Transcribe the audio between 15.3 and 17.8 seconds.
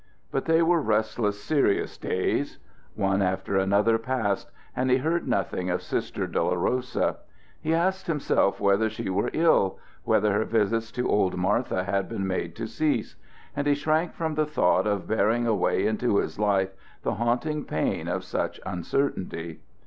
away into his life the haunting